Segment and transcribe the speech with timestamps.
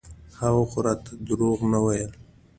[0.39, 2.11] هغه خو راته دروغ نه ويل.